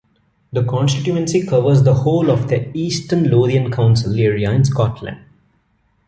The 0.51 0.63
constituency 0.63 1.45
covers 1.45 1.83
the 1.83 1.93
whole 1.93 2.31
of 2.31 2.47
the 2.47 2.75
East 2.75 3.11
Lothian 3.11 3.71
council 3.71 4.17
area 4.19 4.49
in 4.49 4.65
Scotland. 4.65 5.19